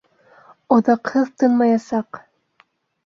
[0.77, 2.21] Оҙаҡһыҙ тынмаясаҡ!